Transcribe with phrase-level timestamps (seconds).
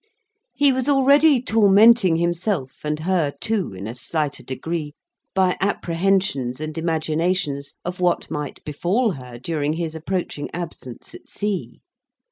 [0.55, 4.95] He was already tormenting himself, and her too, in a slighter degree,
[5.35, 11.81] by apprehensions and imaginations of what might befall her during his approaching absence at sea.